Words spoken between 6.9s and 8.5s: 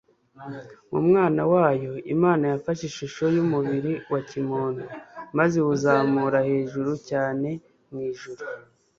cyane mu ijuru.